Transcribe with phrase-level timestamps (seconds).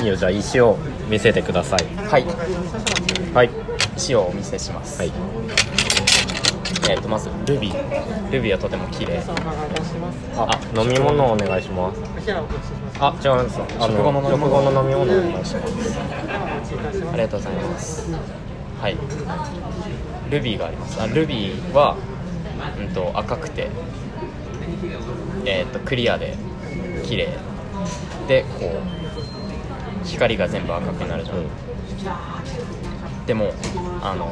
[0.00, 0.78] いいよじゃあ石を
[1.08, 1.84] 見せてください。
[2.06, 2.24] はい。
[3.34, 3.50] はい。
[3.96, 5.12] 石をお見せします、はい。
[6.88, 8.32] えっ、とまずルビー。
[8.32, 9.20] ルビーはとても綺麗。
[10.36, 12.00] あ飲み物をお願いします。
[13.00, 13.60] あ違うんです。
[13.60, 14.46] あ食後の飲み物。
[14.46, 15.98] 食後の飲み物をお願いします。
[17.12, 18.12] ありがとうございます。
[18.80, 18.96] はい。
[20.30, 21.02] ルビーがあります。
[21.02, 21.96] あルビーは、
[22.78, 23.68] うん、と赤くて
[25.44, 26.36] えっ、とクリアで
[27.04, 27.36] 綺麗。
[28.28, 28.98] でこう
[30.08, 31.46] 光が全部赤くなるじゃん、
[33.26, 33.52] でも
[34.02, 34.26] あの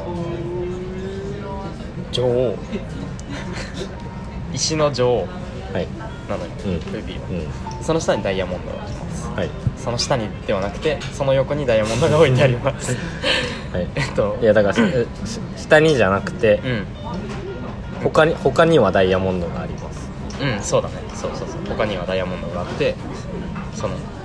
[2.11, 2.55] 女王。
[4.53, 5.27] 石の女王。
[5.73, 5.87] はい。
[6.29, 6.93] なのよ、うん。
[6.93, 7.27] ルビーは、
[7.77, 7.83] うん。
[7.83, 8.83] その下にダイヤモンドが。
[8.83, 9.49] ありますはい。
[9.77, 12.95] その下にではなくてその横にダイヤモンドが置いてあります。
[13.71, 13.87] はい。
[13.95, 14.37] えっと。
[14.41, 14.75] いやだから
[15.55, 16.87] 下にじゃなくてうん。
[18.03, 20.09] 他に他にはダイヤモンドがあります。
[20.41, 20.95] うんそうだね。
[21.13, 21.59] そうそうそう。
[21.67, 22.95] 他にはダイヤモンドがあって
[23.75, 24.16] そのうん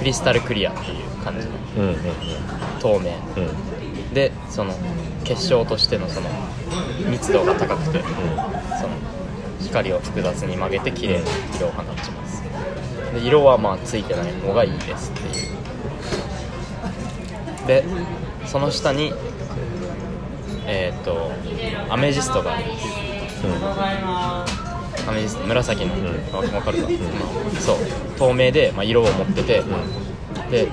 [0.00, 1.46] クリスタルクリアっていう感じ。
[1.46, 1.96] のうんうん
[2.80, 3.12] 透明。
[3.36, 3.70] うんうん
[4.14, 4.74] でその
[5.22, 6.28] 結晶としてのその
[7.08, 8.94] 密度が高くてその
[9.60, 12.42] 光を複雑に曲げて綺麗な色を放ちます。
[13.14, 15.30] で色はまあついてない方がいいですってい
[17.64, 17.66] う。
[17.68, 17.84] で
[18.46, 19.12] その下に
[20.66, 21.30] えっ、と
[21.88, 22.64] アメジストがある。
[22.64, 24.69] アメ
[25.18, 25.98] ジスト紫の、ん。
[26.32, 26.96] わ分かるか、ま
[27.56, 27.76] あそう。
[28.18, 29.62] 透明で、まあ、色を持ってて、
[30.50, 30.68] で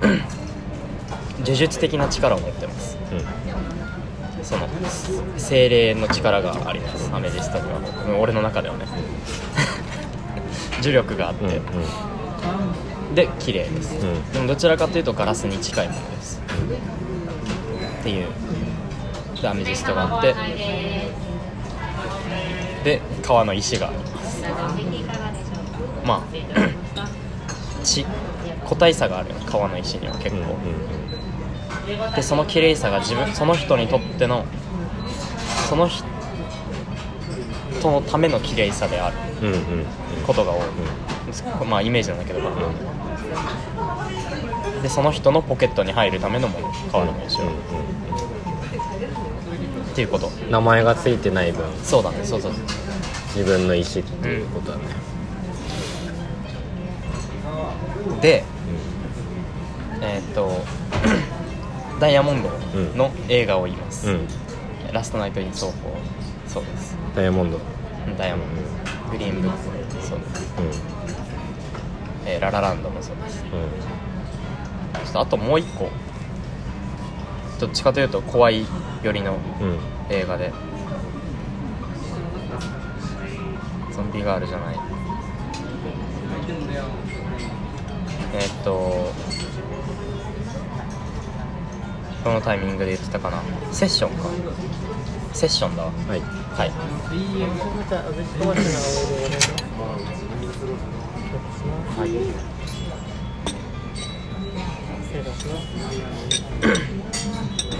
[1.40, 2.98] 呪術的な力を持ってます。
[4.42, 4.66] その
[5.36, 7.10] 精霊の力があります。
[7.12, 7.80] アメジストには。
[8.08, 8.86] うん俺の中ではね。
[10.80, 13.14] 呪力があって、うんうん。
[13.14, 14.32] で綺麗です、ん。
[14.32, 16.40] でもどちらかというとガラスに近いものです、
[18.00, 18.26] っていう
[19.40, 20.28] でアメジストがあって。
[20.28, 21.27] で
[23.28, 23.88] 川の石が。
[23.88, 24.42] あります
[26.06, 26.22] まあ
[27.84, 28.06] 地
[28.64, 29.28] 個体差がある。
[29.28, 30.56] ね川の石には結構、
[32.16, 34.46] でその綺麗さが自分その人にとっての
[35.68, 36.06] その人
[37.82, 39.16] のための綺麗さである。
[39.42, 39.62] うんうんうん。
[40.26, 42.40] ことが多い、まあイメージなんだけど、
[44.82, 46.68] でその人のポケットに入るためのもの。
[46.90, 47.46] 川の石は、
[49.92, 50.30] っていうこと。
[50.50, 51.64] 名前がついてない分。
[51.82, 52.24] そうだね。
[52.24, 52.52] そうそう
[53.34, 54.84] 自分の意思っていうことだね。
[58.20, 58.44] で
[60.00, 60.64] えーっと
[62.00, 62.50] ダイヤモンド
[62.96, 64.28] の映画を言います、うん。
[64.92, 65.72] ラストナイト・イン・奏法
[66.46, 66.96] そうです。
[67.14, 67.58] ダイヤモンド。
[68.16, 69.10] ダイヤモンド。
[69.10, 69.58] グリーンブック。
[70.00, 70.70] そうです、うん。
[72.26, 73.44] えーララランドもそうです。
[73.44, 73.50] う
[75.04, 75.90] ちょっとあともう一個。
[77.60, 78.64] どっちかというと怖い
[79.02, 79.40] 寄りのんうん。
[80.10, 80.52] 映画で
[83.98, 84.76] ゾンビガールじゃない。
[88.32, 89.10] えーっと
[92.22, 93.42] このタイミングで言ってたかな。
[93.72, 94.28] セッションか。
[95.32, 95.82] セッションだ。
[95.82, 96.20] わはい。
[96.20, 96.70] はい。
[96.70, 96.76] は
[102.06, 102.10] い。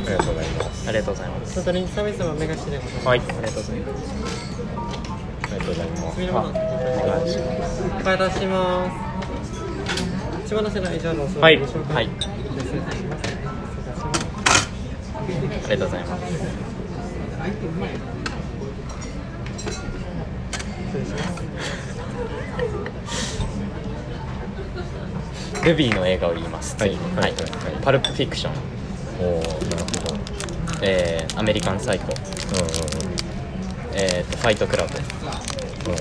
[0.08, 0.88] ありがとうございます。
[0.88, 1.54] ありがとうございます。
[1.54, 2.80] ちょっとリンクサービスもお願いしてね。
[3.04, 3.20] はい。
[3.20, 4.57] ありがとうございます
[5.68, 6.26] とうございますお
[7.06, 7.82] 願いします。
[7.84, 8.16] お願い。
[8.16, 9.08] いたします。
[10.46, 11.56] 一番の世代以上のはい。
[11.58, 11.66] はい。
[11.66, 12.00] あ
[15.70, 16.04] りがとうござい。
[16.04, 16.24] ます。
[25.64, 26.48] ルビーの映画を言い。
[26.48, 26.90] ますはい。
[26.92, 27.34] 次はい。
[27.82, 28.52] パルプフィクション
[29.20, 30.18] おおなるほど
[30.82, 32.08] えーアメリカンサイコう
[33.24, 33.27] ん
[34.00, 35.98] えーとファイトクラブうんうん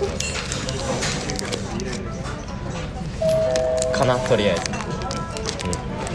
[3.97, 4.61] かなとりあえず。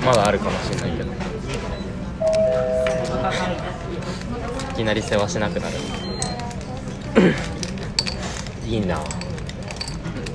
[0.05, 1.11] まだあるかもしれないけど。
[4.73, 5.77] いきなり世話しなくなる。
[8.67, 9.01] いいな。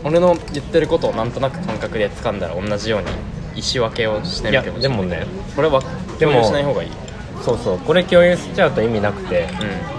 [0.03, 3.07] 俺の言ってることをなんとなく感覚で掴んだら同じように
[3.55, 4.81] 石分けをしてみてほしい。
[4.81, 5.81] でもねこれは
[6.19, 6.91] でも共有しない方がいい。
[7.43, 7.79] そうそう。
[7.79, 9.47] これ共有しちゃうと意味なくて。
[9.93, 9.96] う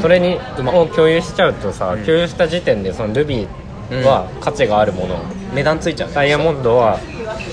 [0.00, 2.04] それにを共有しちゃうとさ、うん。
[2.04, 5.20] 共有した時点でそのルビーは価値があるもの、ん
[5.54, 6.08] 値段ついちゃう。
[6.08, 6.98] ねダイヤモンドは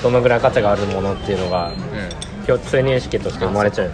[0.02, 3.92] どのぐらい価値があるものっていうのがう共通認識として生まれちゃう。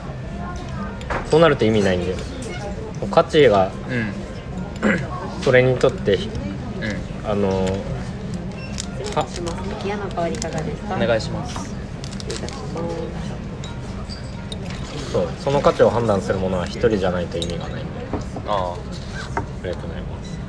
[1.30, 1.40] そう。
[1.42, 2.18] なると意味ないんだよ。
[3.12, 4.14] 価値がんうん。
[5.44, 7.30] それにとってうん。
[7.30, 7.66] あの
[9.04, 9.86] 失礼します。
[9.86, 10.96] 嫌な香りいかがですか？
[10.96, 11.76] お願いします。
[15.12, 15.28] そう。
[15.40, 18.18] その価値を判断するものは一人じゃないと意味がないんで
[18.48, 20.40] あありがとうございます。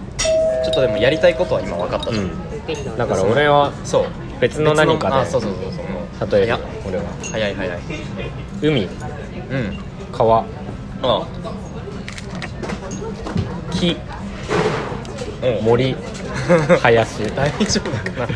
[0.63, 2.97] あちょっとでもやりたいことは今分かったじゃん、うん。
[2.97, 4.07] だから俺はそう。
[4.41, 5.15] 別の何かで。
[5.17, 6.31] あそうそうそうそう。
[6.31, 7.05] 例えば俺は。
[7.31, 7.79] 早い早い。
[8.63, 8.85] 海。
[8.85, 8.91] うん。
[10.13, 10.45] 川。
[11.03, 11.27] あ
[13.73, 13.97] 木。
[15.43, 15.63] う。
[15.63, 15.97] ん森。
[16.83, 17.35] 林。
[17.35, 18.29] 大丈夫かな。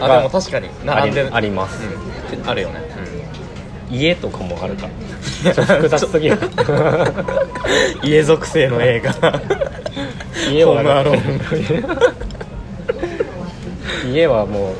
[0.00, 1.34] あでも確かに並んでる。
[1.34, 1.82] あります。
[2.32, 2.48] うん。
[2.48, 2.87] あるよね、
[3.90, 4.88] 家とかもあるか
[5.42, 6.38] 複雑すぎる。
[8.02, 9.12] うん、家属性の映画。
[10.50, 10.82] 家は
[14.06, 14.74] 家はもう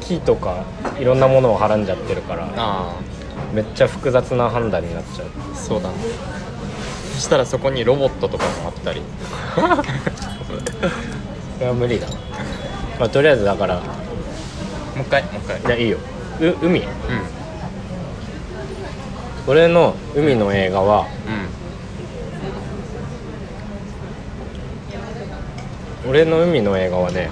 [0.00, 0.64] 木とか
[0.98, 2.94] いろんなものをはらんじゃってるからあ
[3.52, 5.26] めっちゃ複雑な判断になっちゃう。
[5.52, 5.94] あそうだね。
[7.14, 9.00] そしたらそこにロボットとかもあったり。
[9.54, 9.60] そ
[11.60, 12.16] れは無理だな、
[12.98, 13.76] まあ、とりあえずだから。
[13.76, 13.82] も
[14.98, 15.60] う一回もう一回。
[15.60, 15.98] じゃあいいよ。
[16.40, 16.80] う海？
[16.80, 16.86] うん
[19.46, 21.06] 俺の海の映画は
[26.06, 27.30] う俺の海の映画はね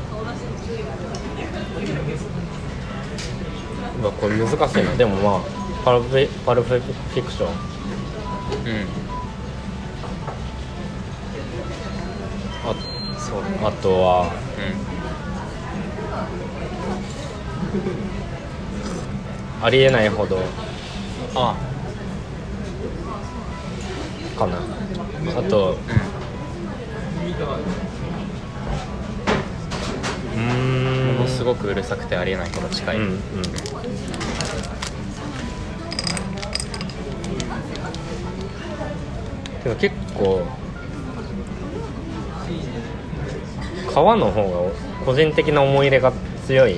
[4.00, 4.94] うわこれ難しいな。
[4.96, 5.40] でもまあ
[5.84, 8.86] パルフパルフフィクションんうん。
[12.64, 12.74] あ
[13.18, 14.32] そうだあとは
[19.60, 19.64] うん。
[19.64, 20.38] ありえないほど。
[21.36, 21.54] あ
[24.46, 24.58] かな。
[25.38, 25.76] あと。
[30.36, 31.12] うん。
[31.12, 33.12] んものすごくうるさくてありえないほど近い、うんうん。
[39.62, 40.42] でも結構。
[43.92, 44.72] 川の方が
[45.04, 46.12] 個人的な思い入れが
[46.46, 46.76] 強い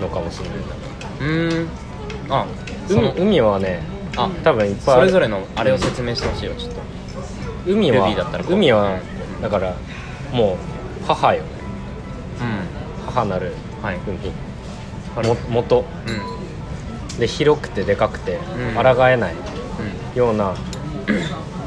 [0.00, 0.58] のかもしれない。
[0.58, 0.64] な
[1.18, 1.68] うーん。
[2.28, 2.46] あ
[2.88, 6.80] そ海の海はねあ多分いっぱいそれぞれのあれを説明してほしいよちょっと。
[7.66, 8.54] 海はルビーだったらこう。
[8.54, 8.98] 海は
[9.42, 9.74] だから
[10.32, 11.42] もう母よ。
[11.42, 13.52] う母なるん
[13.82, 13.98] はい。
[14.06, 15.84] 海も元。
[16.06, 17.18] うん。
[17.18, 18.38] で広くてでかくて
[18.74, 18.96] うん。
[18.96, 19.34] 抗えない
[20.14, 20.54] うような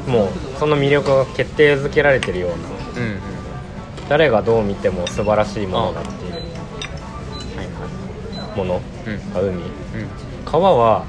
[0.06, 2.56] もうその魅力が決定づけられてるような。
[2.56, 3.20] んうんうん。
[4.08, 6.32] 誰がどう見ても素晴らしいものだっていう。
[6.32, 6.40] はい
[8.48, 8.74] はもの。
[8.74, 9.32] いうん。
[9.34, 9.50] が海。
[9.52, 9.62] うん。
[10.44, 11.04] 川は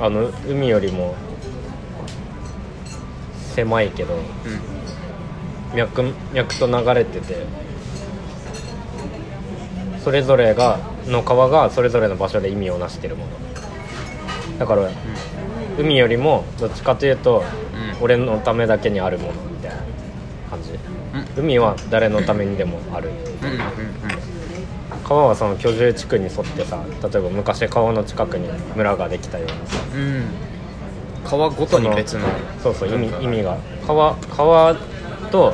[0.00, 1.14] あの海よりも
[3.54, 4.20] 狭いけどうん。
[5.76, 6.02] 脈
[6.32, 7.46] 脈と流れてて
[10.02, 13.30] それぞれがの川がそれぞれの場所で意味をなしてるもの。
[14.58, 14.90] だから
[15.78, 17.44] 海よりもどっちかというと
[17.98, 18.02] うん。
[18.02, 19.76] 俺のためだけにあるものみたいな
[20.48, 20.70] 感じ。
[21.36, 23.10] 海は誰のためにでもある。
[23.42, 23.89] うんうんうん
[25.10, 29.76] 川はその居住地区に沿ってさ例えば昔川の近くに村ができたようなさ。
[29.92, 30.00] うん。
[30.00, 30.22] うん
[31.22, 32.26] 川ごとに別の。
[32.62, 33.58] そうそう意味意味が。
[33.86, 34.76] 川川
[35.32, 35.52] と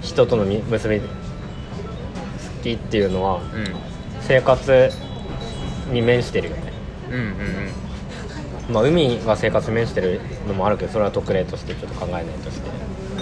[0.00, 3.74] 人とのみ結びつきっていうのはうん。
[4.22, 4.90] 生活
[5.92, 6.72] に面してるよね。
[7.10, 7.22] うんうんう
[8.70, 8.74] ん。
[8.74, 12.68] まあ海が生活に面してるのもあるけどそれは特例としてちょっと考えないとして。
[12.68, 12.70] う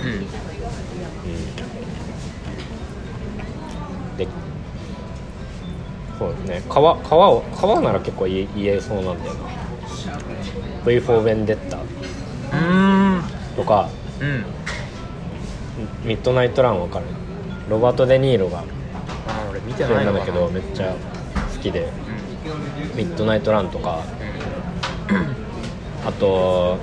[0.09, 0.53] ん
[4.19, 4.29] で
[6.23, 6.63] そうですね。
[6.69, 9.41] 川川を川なら結構言えそうなんだよな。
[10.87, 11.79] V 4 Vendetta
[12.53, 13.23] うん。
[13.57, 13.89] とか。
[14.21, 14.45] うん。
[16.05, 17.07] ミッドナイトランわかる？
[17.69, 18.61] ロバート・デ・ニーロが。
[18.61, 18.65] あ
[19.51, 20.95] 俺見て主ないんだけどめっちゃ
[21.53, 21.89] 好きで。
[22.93, 22.97] うん。
[22.97, 24.05] ミッドナイトランとか。
[26.07, 26.79] あと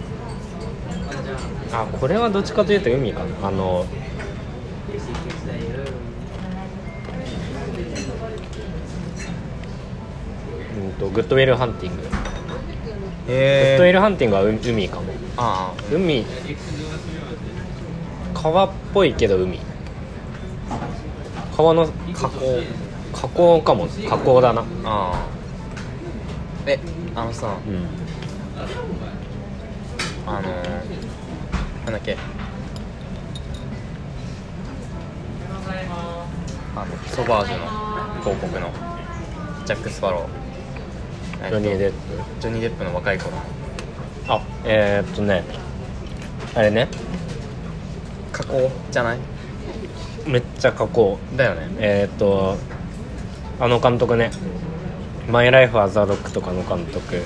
[1.72, 3.48] あこれはどっちかというと海かな。
[3.48, 3.86] あの
[11.00, 12.02] とグッドウェルハンティング。
[12.02, 12.12] グッ
[13.32, 15.14] へえドウェルハンティングは海海かも。
[15.38, 15.84] ああ。
[15.94, 16.26] 海。
[18.34, 19.60] 川っぽいけど海。
[21.56, 22.64] 川の河口。
[23.14, 23.88] 河口かも。
[23.88, 24.62] 河口だな。
[24.62, 25.26] ああ。
[26.66, 26.80] え
[27.16, 27.58] あのさ。
[27.66, 27.88] うん。
[30.28, 32.18] あのー、なんだっけ。
[36.76, 37.66] あのソバージュの
[38.22, 38.70] 広告の。
[39.66, 40.39] ジャック・スパロー
[41.48, 41.98] ジョニー・デップ。
[42.42, 43.32] ジョニー・デップの若い頃。
[43.32, 43.38] の
[44.28, 45.44] あえー、っとね
[46.56, 46.88] あれね。
[48.32, 49.20] 加工じゃない？
[50.28, 51.18] めっちゃ加工。
[51.36, 51.68] だよね。
[51.80, 52.58] えー、っと
[53.60, 54.32] あの監督ね
[55.30, 57.24] 「マイ・ライフ・アザ・ロック」とかの監督。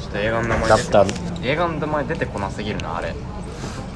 [0.00, 1.14] ちょっと映画の名前出てだったい
[1.44, 3.14] 映画の名前出てこなすぎるなあれ。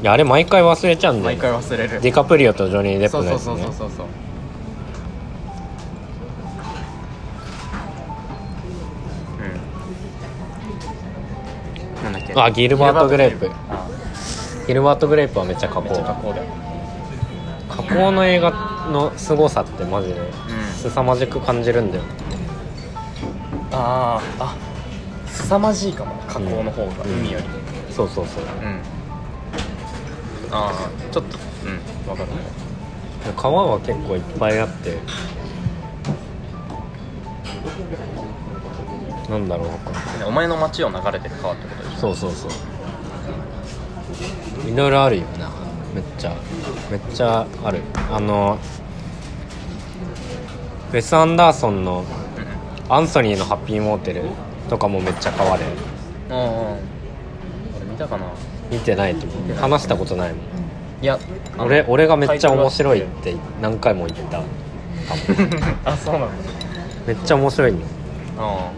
[0.02, 2.00] やあれ毎回忘れちゃうんだ毎よ、回忘れる。
[2.00, 3.44] ディカプリオとジョニー・デップのそうやつね。
[3.44, 4.08] そうそうそうそうう
[12.34, 13.50] けあギルバートグレープ。
[13.70, 13.86] あ
[14.62, 16.44] ギギルバート・グレープはめっちゃ加め工加工だよ。
[17.68, 18.50] 加工の映画
[18.92, 20.24] の凄さってマジでん。
[20.76, 22.04] 凄まじく感じるんだよ、
[23.72, 24.54] あーあ
[25.26, 26.14] 凄まじいかも。
[26.28, 27.12] 加工の方が、うん。
[27.20, 27.44] 海より。
[27.90, 28.44] そうそうそう。
[28.62, 28.80] うん。
[30.52, 30.72] ああ
[31.12, 32.28] ちょっとうんわかる。
[33.36, 34.98] 川は結構いっぱいあって
[39.30, 39.68] なんだろう
[40.26, 41.81] お前の街を流れてる川ってこと？
[42.02, 42.50] そうそうそう。
[44.68, 45.48] いろいろあるよな
[45.94, 46.34] めっちゃ。
[46.90, 47.78] めっちゃある。
[48.10, 48.58] あの
[50.92, 52.04] ウェス・アンダーソンの
[52.88, 54.24] アンソニーのハッピーモーテル
[54.68, 55.64] とかもめっちゃ川で
[56.28, 56.52] うんうんうん。
[57.76, 58.24] 俺見たかな。
[58.68, 59.56] 見てないと思う。
[59.56, 60.38] 話したことないもん。
[61.02, 61.20] いや
[61.56, 64.48] 俺俺がめっちゃ面白いって何回も言ったかも。
[65.86, 66.28] あそうなんだ。
[67.06, 67.80] めっちゃ面白いんよ
[68.38, 68.72] あ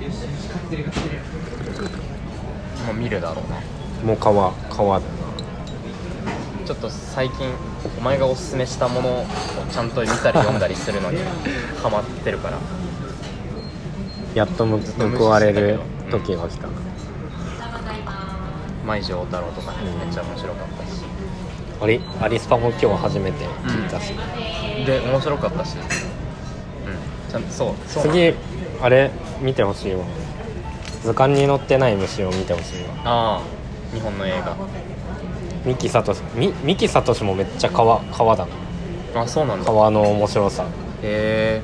[2.84, 3.60] あまあ見るだろうな。
[4.06, 5.12] もう川川だな。
[6.66, 7.46] ちょっと最近
[7.98, 9.26] お前がおすすめしたものを
[9.70, 11.18] ちゃんと見たり読んだりするのに
[11.82, 12.58] ハマってるから。
[14.34, 14.80] やっとむ
[15.16, 15.78] 報われる
[16.10, 16.72] 時が来たな。
[18.84, 21.02] 舞城太郎とかねめっちゃ面白かったし。
[21.82, 24.12] アリアリスパも今日初めて聞いたし、
[24.86, 25.76] で面白かったし。
[25.76, 27.30] うん。
[27.30, 28.02] ちゃんとそうそう。
[28.04, 28.34] 次
[28.82, 29.10] あれ？
[29.40, 30.04] 見てほしいわ
[31.04, 32.94] 図鑑に載ってない虫を見てほしいわ。
[33.04, 34.40] ああ日本の映
[35.66, 38.52] 三木聡み三木聡もめっちゃ川川だな。
[39.14, 39.64] 画あそうなんだ。
[39.64, 40.64] へ川の面白さ。
[41.02, 41.62] え。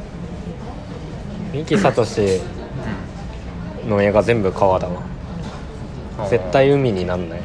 [1.54, 2.04] 三木聡
[3.88, 5.00] の映画全部川だわ。
[6.28, 7.40] 絶対海になんない。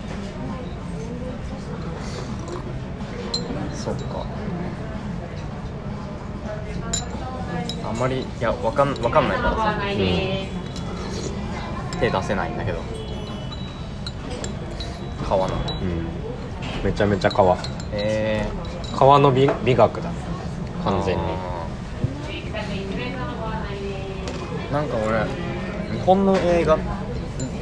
[3.73, 4.25] そうか。
[7.85, 9.79] あんまりいやわかんわかんないからさ
[12.05, 12.79] 手出せないんだけど。
[15.27, 15.61] 川なの。
[15.61, 16.85] へうん。
[16.85, 17.57] めちゃめちゃ川。
[17.91, 18.47] え
[18.95, 20.11] 川の美美学だ
[20.83, 21.23] 完全に。
[24.71, 25.23] なんか俺
[25.97, 26.77] 日本の映画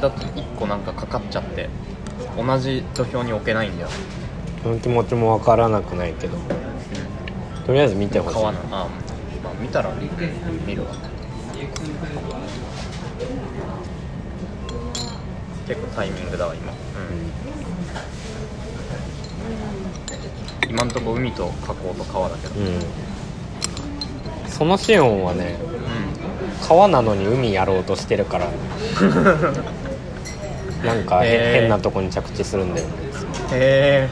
[0.00, 1.68] だと1個なんかかかっちゃって
[2.36, 3.88] 同じ土俵に置けないんだよ。
[4.62, 6.36] その気持ちもわからなくないけど。
[7.66, 8.36] とりあえず見てほしい。
[8.36, 8.88] 川なあ、まあ、
[9.58, 9.90] 見たら
[10.66, 10.88] 見るわ
[15.66, 16.74] 結構タイミングだわ今、う
[20.66, 22.60] ん、今んとこ海と河口と川だけど。
[22.60, 22.74] うん、うん、
[24.48, 25.56] そのシオンはね
[26.62, 28.46] う川なのに海やろうとしてるから
[30.84, 31.60] なんかへ、へー。
[31.60, 32.92] 変なとこに着地するんだよね。
[32.92, 32.98] んへ
[33.52, 34.08] え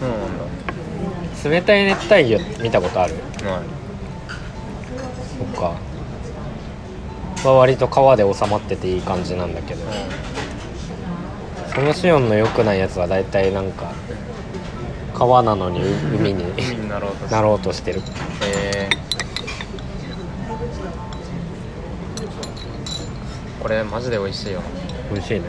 [0.00, 0.44] そうなんだ。
[1.50, 3.14] 冷たい熱帯魚見たことある？
[3.14, 3.24] ない。
[5.38, 5.72] そっか。
[7.44, 9.84] は割と川で収まってていい感じなんだけど
[11.78, 13.92] そのシオンの良くないやつは大体なんか
[15.14, 18.00] 川なのにう海になろうとしてる。
[18.00, 18.02] へ
[18.42, 18.90] え
[23.62, 24.60] これマジで美味しいよ。
[25.12, 25.46] 美味しいね。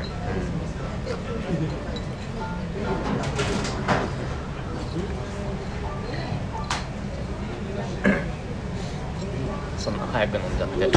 [9.80, 10.86] そんな早く飲んじゃって。
[10.86, 10.92] いい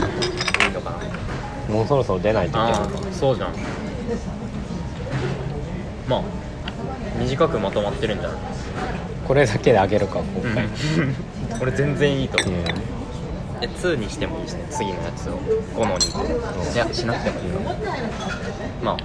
[0.72, 1.74] のかな。
[1.74, 2.72] もうそろそろ出ないといけない。
[2.72, 3.54] ああそうじゃん
[6.12, 6.22] まあ
[7.18, 8.38] 短くまとまってるんじゃない？
[9.26, 10.66] これだけであげるか今回、
[11.58, 12.60] これ全然いいと思う。
[12.60, 12.66] うん。
[13.62, 15.38] え2にしてもいいしね次のやつを。
[15.76, 17.74] 5の2いやしなくてもいいか
[18.82, 18.96] ま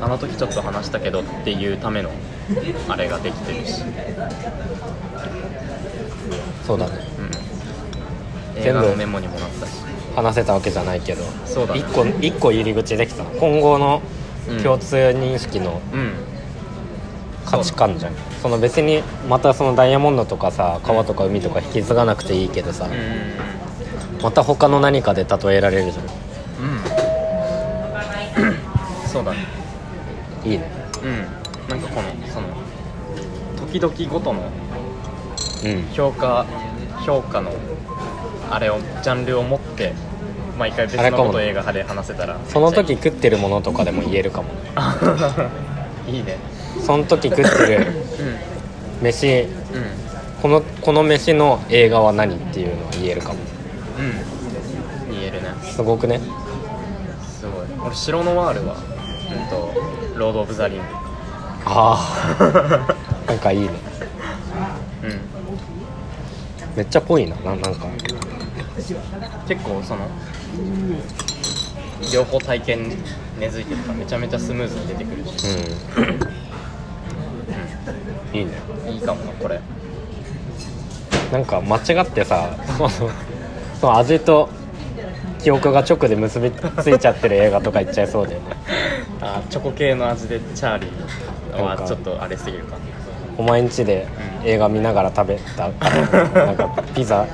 [0.00, 2.10] ああの時ちょっと話したけどっていうための
[2.88, 3.82] あれができてるし。
[6.66, 6.92] そうだね。
[8.56, 8.62] うん。
[8.62, 9.72] 映画のメモにもなったし。
[10.16, 11.22] 話せたわけじゃないけど。
[11.46, 11.80] そうだね。
[11.80, 14.00] 一個一個入り口できた今後の
[14.62, 16.12] 共通認識のうん。
[17.44, 18.12] 価値観じゃん。
[18.42, 22.92] その別にまたそのダイヤモンドとかさ川とか海とか引き継がなくていいけどさ、うん。
[24.22, 26.04] また他の何かで例えられるじゃう
[28.46, 29.08] ん。
[29.08, 29.38] そうだね。
[30.44, 30.70] んいいね。
[31.02, 31.70] うん。
[31.70, 32.48] なんかこのその
[33.56, 34.42] 時々ごとの
[35.64, 35.88] うん。
[35.92, 36.44] 評価
[37.06, 37.52] 評価の
[38.50, 39.94] あれをジャンルを持って
[40.58, 42.36] 毎回別のことを映画派で話せたら。
[42.48, 44.60] その時食ってるものとかでも言えるかもね。
[46.10, 46.36] いいね。
[46.84, 47.86] その時食ってる
[49.00, 49.28] う飯。
[49.28, 49.48] んうん。
[50.42, 53.34] このこの飯の映画は何っていうのは言えるかも。
[53.98, 55.14] うん。
[55.14, 55.48] 言えるね。
[55.62, 56.20] すごくね。
[57.38, 57.86] すごい。
[57.86, 59.72] 俺白ノワールはうんと
[60.16, 60.82] ロード・オブ・ザ・リング。
[61.66, 62.94] ああ。
[63.28, 63.68] なんかいいね。
[65.04, 65.20] うん。
[66.76, 67.36] めっちゃぽいな。
[67.36, 67.86] ななんか。
[69.46, 70.02] 結構その
[72.12, 72.90] 両方体験
[73.38, 75.46] 根付いてるからめちゃめちゃスムーズに出てくるし。
[78.32, 78.38] うん。
[78.38, 78.52] いいね。
[78.90, 79.60] いいかもなこれ。
[81.32, 82.48] なんか間違ってさ
[83.80, 84.48] その味と
[85.40, 88.56] 記憶が直で結びついちゃってる映画とか言っちゃいそうだよね
[89.20, 92.78] あチョコ系の味でチャーリーはちょっとあれすぎるか。
[93.36, 94.06] お前ん家で
[94.44, 95.68] 映画見ながら食べた
[96.34, 97.26] なんかピザ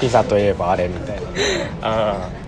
[0.00, 1.15] ピザといえばあれみたいな
[1.82, 2.46] ああ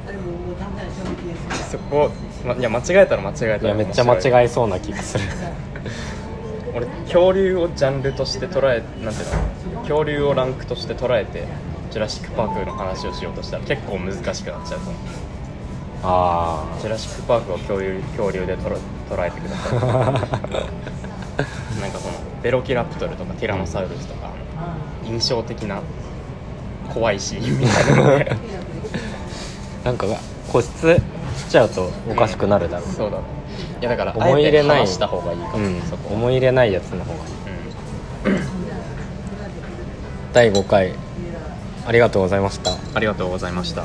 [1.70, 2.10] そこ、
[2.44, 3.64] ま、いや間違えたら間違えたらい。
[3.64, 5.24] やめっちゃ間違えそうな気がする。
[6.74, 11.44] 俺恐竜をジャンルとして捉えなんていうの恐竜をランクとして捉えて
[11.90, 14.94] ジュラシック・パークの話をしようとしたら結構難しくなっちゃうと思う。
[16.04, 18.76] あジュラシック・パークを恐竜恐竜で捉
[19.10, 19.78] 捉えてください。
[19.78, 19.82] あ
[21.80, 24.30] なんかそのベロキラプトルとかティラノサウルスとか
[25.04, 25.80] 印象的な
[26.92, 28.36] 怖いシーンみたいなので
[29.88, 30.06] なんか
[30.52, 31.00] 個室
[31.38, 33.24] しちゃうとおかしくなるだろう、そうだね。
[33.80, 35.80] いやだから思い入れないした方がいいかも、うん。
[35.80, 38.36] そこ思い入れないやつの方がいい。
[38.36, 38.46] うん。
[40.34, 40.92] 第5回
[41.86, 42.72] ありがとうございました。
[42.94, 43.84] ありがとうございました